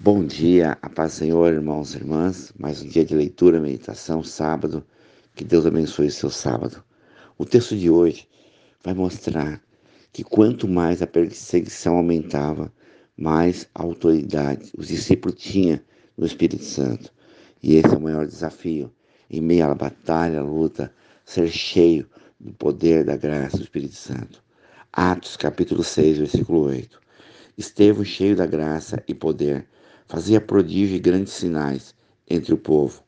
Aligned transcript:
Bom 0.00 0.24
dia, 0.24 0.76
a 0.82 0.90
paz 0.90 1.12
do 1.12 1.18
Senhor, 1.18 1.52
irmãos 1.52 1.94
e 1.94 1.98
irmãs. 1.98 2.52
Mais 2.58 2.82
um 2.82 2.88
dia 2.88 3.04
de 3.04 3.14
leitura, 3.14 3.60
meditação, 3.60 4.24
sábado. 4.24 4.84
Que 5.36 5.44
Deus 5.44 5.64
abençoe 5.64 6.10
seu 6.10 6.28
sábado. 6.28 6.82
O 7.38 7.44
texto 7.46 7.76
de 7.76 7.88
hoje 7.88 8.28
vai 8.82 8.92
mostrar 8.92 9.62
que 10.12 10.24
quanto 10.24 10.66
mais 10.66 11.00
a 11.00 11.06
perseguição 11.06 11.96
aumentava, 11.96 12.72
mais 13.16 13.68
autoridade 13.72 14.72
os 14.76 14.88
discípulos 14.88 15.40
tinham 15.40 15.80
no 16.18 16.26
Espírito 16.26 16.64
Santo. 16.64 17.10
E 17.62 17.76
esse 17.76 17.94
é 17.94 17.96
o 17.96 18.00
maior 18.00 18.26
desafio, 18.26 18.92
em 19.30 19.40
meio 19.40 19.64
à 19.64 19.74
batalha, 19.74 20.40
à 20.40 20.42
luta, 20.42 20.92
ser 21.24 21.48
cheio 21.48 22.06
do 22.38 22.52
poder 22.52 23.04
da 23.04 23.16
graça 23.16 23.56
do 23.56 23.62
Espírito 23.62 23.94
Santo. 23.94 24.42
Atos 24.92 25.36
capítulo 25.36 25.84
6, 25.84 26.18
versículo 26.18 26.64
8. 26.64 27.00
Estevão, 27.56 28.04
cheio 28.04 28.34
da 28.34 28.44
graça 28.44 29.02
e 29.06 29.14
poder, 29.14 29.66
fazia 30.06 30.40
prodígio 30.40 30.96
e 30.96 31.00
grandes 31.00 31.32
sinais 31.32 31.94
entre 32.28 32.52
o 32.52 32.58
povo. 32.58 33.02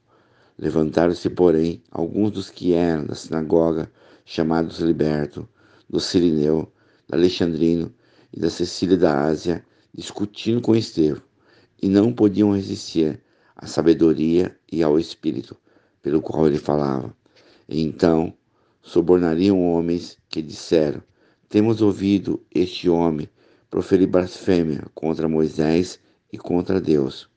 Levantaram-se, 0.59 1.29
porém, 1.29 1.83
alguns 1.91 2.31
dos 2.31 2.51
que 2.51 2.73
eram 2.73 3.07
da 3.07 3.15
sinagoga, 3.15 3.91
chamados 4.25 4.79
Liberto, 4.79 5.49
do 5.89 6.01
Sirineu, 6.01 6.73
da 7.09 7.17
Alexandrino 7.17 7.93
e 8.33 8.41
da 8.41 8.51
Cecília 8.51 8.97
da 8.97 9.25
Ásia, 9.25 9.65
discutindo 9.93 10.61
com 10.61 10.75
Estevão, 10.75 11.23
e 11.81 11.89
não 11.89 12.13
podiam 12.13 12.53
resistir 12.53 13.21
à 13.55 13.67
sabedoria 13.67 14.57
e 14.71 14.83
ao 14.83 14.99
espírito 14.99 15.57
pelo 16.03 16.23
qual 16.23 16.47
ele 16.47 16.59
falava. 16.59 17.15
E 17.69 17.83
então 17.83 18.33
subornariam 18.81 19.63
homens 19.63 20.17
que 20.29 20.41
disseram: 20.41 21.03
Temos 21.49 21.83
ouvido 21.83 22.41
este 22.55 22.89
homem 22.89 23.29
proferir 23.69 24.09
blasfêmia 24.09 24.85
contra 24.95 25.29
Moisés 25.29 25.99
e 26.37 26.39
contra 26.39 26.81
Deus. 26.81 27.29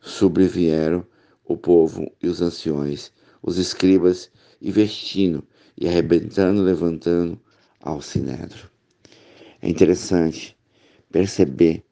Sobrevieram 0.00 1.06
o 1.44 1.56
povo 1.56 2.10
e 2.22 2.26
os 2.26 2.40
anciões, 2.40 3.12
os 3.42 3.58
escribas, 3.58 4.30
e 4.60 4.70
vestindo, 4.70 5.44
e 5.76 5.88
arrebentando, 5.88 6.62
levantando 6.62 7.38
ao 7.80 8.00
sinédrio. 8.00 8.70
É 9.60 9.68
interessante 9.68 10.56
perceber 11.10 11.84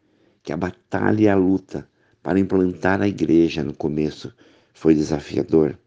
que 0.42 0.53
a 0.53 0.57
batalha 0.57 1.23
e 1.23 1.29
a 1.29 1.37
luta 1.37 1.89
para 2.23 2.39
implantar 2.39 3.03
a 3.03 3.09
igreja 3.09 3.62
no 3.62 3.75
começo 3.75 4.33
foi 4.73 4.95
desafiador. 4.95 5.79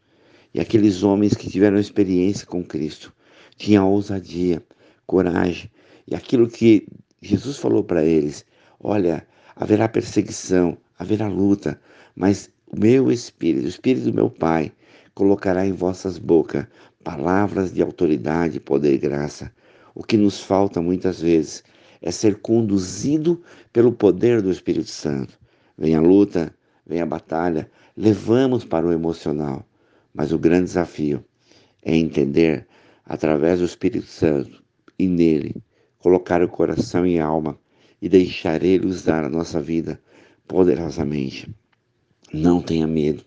E 0.54 0.60
aqueles 0.60 1.04
homens 1.04 1.34
que 1.34 1.50
tiveram 1.50 1.80
experiência 1.80 2.46
com 2.46 2.64
Cristo 2.64 3.14
tinham 3.56 3.90
ousadia, 3.90 4.64
coragem, 5.08 5.72
e 6.06 6.14
aquilo 6.14 6.50
que 6.50 6.86
Jesus 7.22 7.58
falou 7.58 7.84
para 7.84 8.04
eles: 8.04 8.46
olha, 8.80 9.26
haverá 9.56 9.88
perseguição, 9.88 10.78
haverá 10.98 11.28
luta, 11.28 11.80
mas 12.16 12.50
o 12.68 12.80
meu 12.80 13.12
Espírito, 13.12 13.66
o 13.66 13.70
Espírito 13.70 14.06
do 14.06 14.14
meu 14.14 14.30
Pai, 14.30 14.72
colocará 15.14 15.66
em 15.66 15.74
vossas 15.74 16.18
bocas 16.18 16.66
palavras 17.04 17.74
de 17.74 17.82
autoridade, 17.82 18.60
poder 18.60 18.94
e 18.94 18.98
graça. 18.98 19.52
O 19.94 20.04
que 20.04 20.18
nos 20.18 20.40
falta 20.40 20.82
muitas 20.82 21.22
vezes 21.22 21.64
é 22.02 22.12
ser 22.12 22.40
conduzido 22.40 23.42
pelo 23.72 23.92
poder 23.92 24.42
do 24.42 24.52
Espírito 24.52 24.90
Santo. 24.90 25.38
Vem 25.78 25.96
a 25.96 26.02
luta, 26.02 26.54
vem 26.86 27.02
a 27.02 27.06
batalha, 27.06 27.70
levamos 27.96 28.66
para 28.66 28.88
o 28.88 28.92
emocional, 28.92 29.66
mas 30.14 30.32
o 30.32 30.40
grande 30.40 30.66
desafio 30.66 31.24
é 31.84 31.96
entender 31.96 32.68
através 33.06 33.60
do 33.60 33.66
Espírito 33.66 34.08
Santo 34.08 34.64
e 34.98 35.08
nele 35.08 35.56
colocar 36.00 36.42
o 36.44 36.50
coração 36.50 37.06
e 37.06 37.20
alma 37.20 37.58
e 38.04 38.10
deixar 38.10 38.64
Ele 38.64 38.86
usar 38.86 39.24
a 39.24 39.30
nossa 39.30 39.62
vida 39.62 39.98
poderosamente. 40.46 41.50
Não 42.34 42.62
tenha 42.62 42.86
medo 42.86 43.24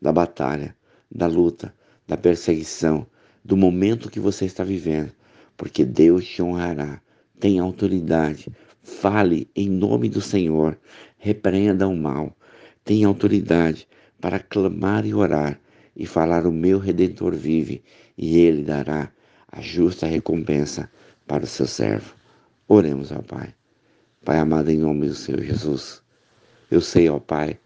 da 0.00 0.12
batalha, 0.12 0.76
da 1.10 1.26
luta, 1.26 1.74
da 2.06 2.16
perseguição, 2.16 3.04
do 3.44 3.56
momento 3.56 4.08
que 4.08 4.20
você 4.20 4.44
está 4.44 4.62
vivendo, 4.62 5.10
porque 5.56 5.84
Deus 5.84 6.24
te 6.24 6.40
honrará. 6.40 7.02
Tenha 7.40 7.64
autoridade. 7.64 8.46
Fale 8.84 9.50
em 9.56 9.68
nome 9.68 10.08
do 10.08 10.20
Senhor. 10.20 10.78
Repreenda 11.18 11.88
o 11.88 11.96
mal. 11.96 12.32
Tenha 12.84 13.08
autoridade 13.08 13.88
para 14.20 14.38
clamar 14.38 15.04
e 15.04 15.12
orar 15.12 15.58
e 15.96 16.06
falar: 16.06 16.46
O 16.46 16.52
meu 16.52 16.78
redentor 16.78 17.34
vive, 17.34 17.82
e 18.16 18.38
ele 18.38 18.62
dará 18.62 19.10
a 19.50 19.60
justa 19.60 20.06
recompensa 20.06 20.88
para 21.26 21.42
o 21.42 21.48
seu 21.48 21.66
servo. 21.66 22.14
Oremos 22.68 23.10
ao 23.10 23.24
Pai. 23.24 23.52
Pai 24.24 24.38
amado, 24.38 24.70
em 24.70 24.78
nome 24.78 25.08
do 25.08 25.16
Senhor 25.16 25.42
Jesus, 25.42 26.00
eu 26.70 26.80
sei, 26.80 27.08
ó 27.08 27.18
Pai, 27.18 27.58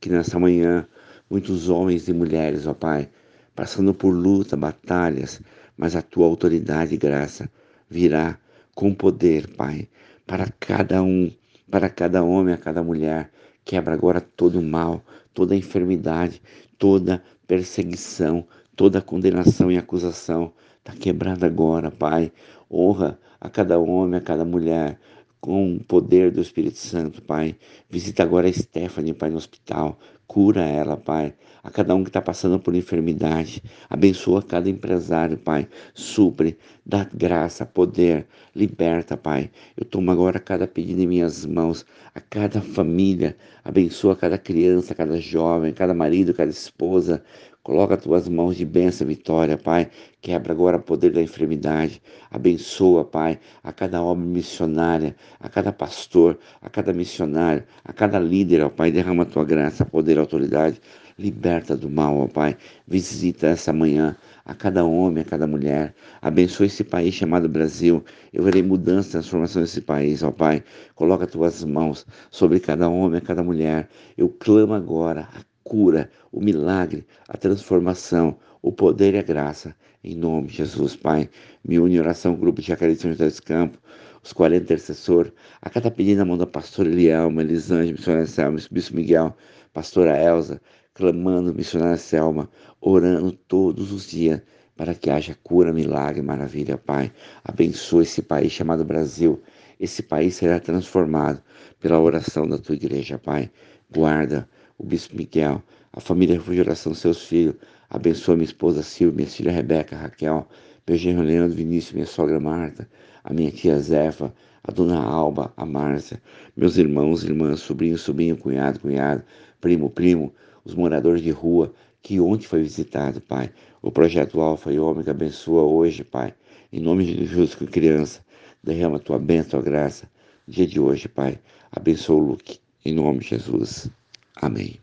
que 0.00 0.08
nessa 0.08 0.38
manhã 0.38 0.88
muitos 1.28 1.68
homens 1.68 2.08
e 2.08 2.14
mulheres, 2.14 2.66
ó 2.66 2.72
Pai, 2.72 3.10
passando 3.54 3.92
por 3.92 4.08
luta, 4.08 4.56
batalhas, 4.56 5.38
mas 5.76 5.94
a 5.94 6.00
tua 6.00 6.24
autoridade 6.24 6.94
e 6.94 6.96
graça 6.96 7.50
virá 7.90 8.38
com 8.74 8.94
poder, 8.94 9.48
Pai, 9.48 9.86
para 10.26 10.50
cada 10.58 11.02
um, 11.02 11.30
para 11.70 11.90
cada 11.90 12.22
homem, 12.22 12.54
a 12.54 12.58
cada 12.58 12.82
mulher. 12.82 13.30
Quebra 13.62 13.92
agora 13.92 14.18
todo 14.18 14.60
o 14.60 14.62
mal, 14.62 15.04
toda 15.34 15.52
a 15.52 15.58
enfermidade, 15.58 16.40
toda 16.78 17.22
perseguição, 17.46 18.46
toda 18.74 19.02
condenação 19.02 19.70
e 19.70 19.76
acusação. 19.76 20.54
Está 20.78 20.98
quebrada 20.98 21.44
agora, 21.44 21.90
Pai. 21.90 22.32
Honra 22.70 23.18
a 23.38 23.50
cada 23.50 23.78
homem, 23.78 24.18
a 24.18 24.22
cada 24.22 24.42
mulher 24.42 24.98
com 25.40 25.76
o 25.76 25.84
poder 25.84 26.30
do 26.30 26.40
Espírito 26.40 26.78
Santo, 26.78 27.22
Pai. 27.22 27.56
Visita 27.88 28.22
agora 28.22 28.48
a 28.48 28.52
Stephanie, 28.52 29.14
Pai, 29.14 29.30
no 29.30 29.36
hospital. 29.36 29.98
Cura 30.28 30.60
ela, 30.60 30.94
Pai. 30.94 31.34
A 31.64 31.70
cada 31.70 31.94
um 31.94 32.04
que 32.04 32.10
está 32.10 32.20
passando 32.20 32.60
por 32.60 32.74
enfermidade. 32.74 33.62
Abençoa 33.88 34.42
cada 34.42 34.68
empresário, 34.68 35.38
Pai. 35.38 35.66
Supre, 35.94 36.58
dá 36.84 37.02
graça, 37.04 37.64
poder. 37.64 38.26
Liberta, 38.54 39.16
Pai. 39.16 39.50
Eu 39.74 39.86
tomo 39.86 40.10
agora 40.10 40.38
cada 40.38 40.68
pedido 40.68 41.00
em 41.00 41.06
minhas 41.06 41.46
mãos. 41.46 41.84
A 42.14 42.20
cada 42.20 42.60
família. 42.60 43.36
Abençoa 43.64 44.14
cada 44.14 44.36
criança, 44.36 44.94
cada 44.94 45.18
jovem, 45.18 45.72
cada 45.72 45.94
marido, 45.94 46.34
cada 46.34 46.50
esposa. 46.50 47.24
Coloca 47.62 47.96
as 47.96 48.02
tuas 48.02 48.26
mãos 48.28 48.56
de 48.56 48.64
bênção, 48.64 49.06
vitória, 49.06 49.58
Pai. 49.58 49.90
Quebra 50.22 50.52
agora 50.54 50.78
o 50.78 50.82
poder 50.82 51.12
da 51.12 51.20
enfermidade. 51.20 52.00
Abençoa, 52.30 53.04
Pai, 53.04 53.38
a 53.62 53.72
cada 53.72 54.02
obra 54.02 54.24
missionária, 54.24 55.14
a 55.38 55.50
cada 55.50 55.70
pastor, 55.70 56.38
a 56.62 56.70
cada 56.70 56.94
missionário, 56.94 57.64
a 57.84 57.92
cada 57.92 58.18
líder, 58.18 58.64
ó 58.64 58.70
Pai. 58.70 58.90
Derrama 58.90 59.24
a 59.24 59.26
tua 59.26 59.44
graça, 59.44 59.84
poder 59.84 60.17
autoridade. 60.20 60.80
Liberta 61.18 61.76
do 61.76 61.90
mal, 61.90 62.16
ó 62.16 62.26
Pai. 62.28 62.56
Visita 62.86 63.48
essa 63.48 63.72
manhã 63.72 64.16
a 64.44 64.54
cada 64.54 64.84
homem, 64.84 65.22
a 65.22 65.24
cada 65.24 65.46
mulher. 65.46 65.94
Abençoa 66.22 66.66
esse 66.66 66.84
país 66.84 67.14
chamado 67.14 67.48
Brasil. 67.48 68.04
Eu 68.32 68.44
verei 68.44 68.62
mudança, 68.62 69.12
transformação 69.12 69.62
nesse 69.62 69.80
país, 69.80 70.22
ó 70.22 70.30
Pai. 70.30 70.62
Coloca 70.94 71.24
as 71.24 71.30
tuas 71.30 71.64
mãos 71.64 72.06
sobre 72.30 72.60
cada 72.60 72.88
homem, 72.88 73.18
a 73.18 73.20
cada 73.20 73.42
mulher. 73.42 73.88
Eu 74.16 74.28
clamo 74.28 74.74
agora 74.74 75.28
cura, 75.68 76.10
o 76.32 76.40
milagre, 76.40 77.06
a 77.28 77.36
transformação, 77.36 78.38
o 78.62 78.72
poder 78.72 79.14
e 79.14 79.18
a 79.18 79.22
graça. 79.22 79.76
Em 80.02 80.16
nome 80.16 80.46
de 80.46 80.54
Jesus, 80.54 80.96
Pai. 80.96 81.28
Me 81.62 81.78
une 81.78 81.96
em 81.96 82.00
oração, 82.00 82.34
grupo 82.34 82.62
de 82.62 82.68
Jacaré 82.68 82.94
de 82.94 83.00
São 83.00 83.10
José 83.10 83.26
dos 83.26 83.40
Campos, 83.40 83.78
os 84.22 84.32
40 84.32 84.64
intercessores, 84.64 85.30
a 85.60 85.68
cada 85.68 85.90
pedido 85.90 86.18
na 86.18 86.24
mão 86.24 86.38
da 86.38 86.46
pastora 86.46 86.88
Elielma, 86.88 87.42
Elisângela, 87.42 87.92
missionária 87.92 88.26
Selma, 88.26 88.58
Bispo 88.70 88.96
Miguel, 88.96 89.36
pastora 89.74 90.18
Elza, 90.18 90.58
clamando, 90.94 91.54
missionária 91.54 91.98
Selma, 91.98 92.48
orando 92.80 93.32
todos 93.32 93.92
os 93.92 94.08
dias 94.08 94.40
para 94.74 94.94
que 94.94 95.10
haja 95.10 95.36
cura, 95.42 95.70
milagre, 95.70 96.22
maravilha, 96.22 96.78
Pai. 96.78 97.12
Abençoa 97.44 98.04
esse 98.04 98.22
país 98.22 98.52
chamado 98.52 98.84
Brasil. 98.84 99.42
Esse 99.78 100.02
país 100.02 100.36
será 100.36 100.58
transformado 100.60 101.42
pela 101.78 102.00
oração 102.00 102.48
da 102.48 102.56
tua 102.56 102.74
igreja, 102.74 103.18
Pai. 103.18 103.50
Guarda, 103.90 104.48
o 104.78 104.84
Bispo 104.84 105.16
Miguel, 105.16 105.62
a 105.92 106.00
família 106.00 106.36
Refrigeração, 106.36 106.94
seus 106.94 107.22
filhos. 107.26 107.56
Abençoa 107.90 108.36
minha 108.36 108.44
esposa 108.44 108.82
Silvia, 108.82 109.16
minha 109.16 109.28
filha 109.28 109.50
Rebeca, 109.50 109.96
Raquel, 109.96 110.46
meu 110.86 110.96
genro 110.96 111.22
Leandro 111.22 111.56
Vinícius, 111.56 111.92
minha 111.92 112.06
sogra 112.06 112.38
Marta, 112.38 112.88
a 113.24 113.32
minha 113.32 113.50
tia 113.50 113.78
Zefa, 113.78 114.32
a 114.62 114.70
dona 114.70 114.98
Alba, 114.98 115.52
a 115.56 115.66
Márcia, 115.66 116.22
meus 116.56 116.76
irmãos, 116.76 117.24
irmãs, 117.24 117.60
sobrinho, 117.60 117.98
sobrinho, 117.98 118.36
cunhado, 118.36 118.78
cunhado, 118.78 119.22
primo, 119.60 119.90
primo, 119.90 120.32
os 120.64 120.74
moradores 120.74 121.22
de 121.22 121.30
rua 121.30 121.72
que 122.02 122.20
ontem 122.20 122.46
foi 122.46 122.62
visitado, 122.62 123.20
Pai. 123.20 123.50
O 123.82 123.90
projeto 123.90 124.40
Alfa 124.40 124.72
e 124.72 124.78
Ômega 124.78 125.10
abençoa 125.10 125.62
hoje, 125.62 126.04
Pai. 126.04 126.34
Em 126.72 126.80
nome 126.80 127.04
de 127.04 127.26
Jesus, 127.26 127.54
com 127.54 127.66
criança, 127.66 128.24
derrama 128.62 128.98
tua 128.98 129.18
bênção, 129.18 129.60
tua 129.60 129.62
graça. 129.62 130.08
Dia 130.46 130.66
de 130.66 130.78
hoje, 130.78 131.08
Pai. 131.08 131.38
Abençoa 131.72 132.16
o 132.16 132.20
Luke. 132.20 132.60
Em 132.84 132.94
nome 132.94 133.20
de 133.20 133.28
Jesus. 133.28 133.90
Amém. 134.40 134.80